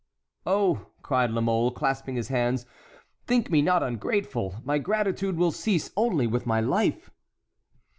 [0.47, 2.65] "Oh," cried La Mole, clasping his hands,
[3.27, 7.11] "think me not ungrateful; my gratitude will cease only with my life."